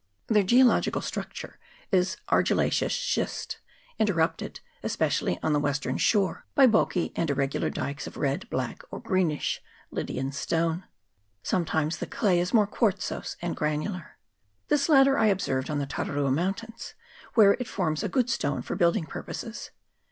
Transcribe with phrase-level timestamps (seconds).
[0.25, 1.59] Their geological structure
[1.91, 3.59] is argillaceous schist,
[3.99, 6.71] interrupted, especially on the western shore, by 70 EARTHQUAKES.
[6.71, 6.71] [PART I.
[6.71, 9.61] bulky and irregular dikes of red, black, or greenish
[9.91, 10.85] Lydian stone.
[11.43, 14.17] Sometimes the clay is more quartzose and granular.
[14.69, 16.95] This latter I observed on the Tara rua Mountains,
[17.35, 19.69] where it forms a good stone for building purposes.